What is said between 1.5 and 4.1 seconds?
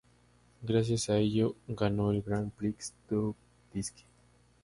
ganó el Grand Prix du Disque.